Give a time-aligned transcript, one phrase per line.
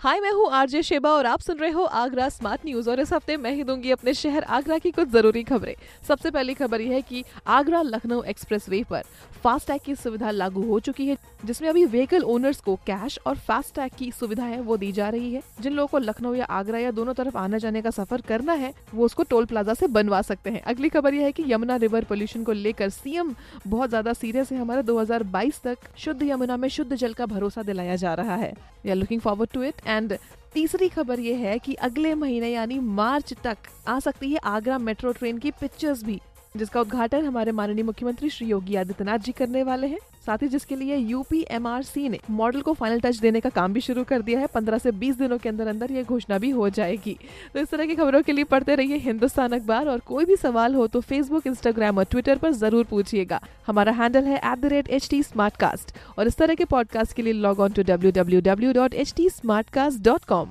[0.00, 3.12] हाय, मैं हूँ RJ Sheba और आप सुन रहे हो आगरा स्मार्ट न्यूज़ और इस
[3.12, 5.74] हफ़्ते मैं ही दूँगी अपने शहर आगरा की कुछ ज़रूरी खबरें।
[6.08, 9.02] सबसे पहली खबर यह है कि आगरा लखनऊ एक्सप्रेसवे पर
[9.42, 13.90] फास्टैग की सुविधा लागू हो चुकी है, जिसमें अभी व्हीकल ओनर्स को कैश और फास्टैग
[13.98, 16.90] की सुविधा है वो दी जा रही है। जिन लोगों को लखनऊ या आगरा या
[16.90, 20.50] दोनों तरफ़ आने जाने का सफ़र करना है, वो उसको टोल प्लाजा से बनवा सकते
[20.50, 23.34] हैं। अगली खबर यह है कि यमुना रिवर पोल्यूशन को लेकर सीएम
[23.66, 27.96] बहुत ज़्यादा सीरियस है। हमारा 2022 तक शुद्ध यमुना में शुद्ध जल का भरोसा दिलाया
[27.96, 28.52] जा रहा है।
[28.84, 30.18] We are looking forward to it and
[30.54, 33.56] तीसरी खबर ये है कि अगले महीने, यानी मार्च तक,
[33.88, 36.20] आ सकती है आगरा मेट्रो ट्रेन की पिक्चर्स भी।
[36.54, 40.76] जिसका उद्घाटन हमारे माननीय मुख्यमंत्री श्री योगी आदित्यनाथ जी करने वाले हैं। साथ ही जिसके
[40.76, 44.40] लिए यूपी एमआरसी ने मॉडल को फाइनल टच देने का काम भी शुरू कर दिया
[44.40, 47.16] है। 15 से 20 दिनों के अंदर अंदर ये घोषणा भी हो जाएगी।
[47.54, 50.74] तो इस तरह की खबरों के लिए पढ़ते रहिए हिंदुस्तान अखबार और कोई भी सवाल
[50.74, 56.36] हो तो फेसबुक इंस्टाग्राम और ट्विटर पर ज़रूर पूछिएगा। हमारा हैंडल है एट और इस
[56.36, 59.70] तरह के पॉडकास्ट के लिए log on to W W W dot H T smart
[59.70, 60.50] cast dot com